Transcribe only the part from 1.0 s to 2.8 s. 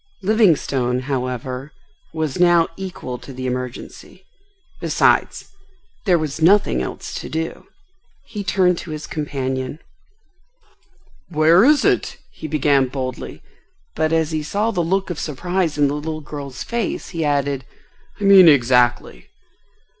however, was now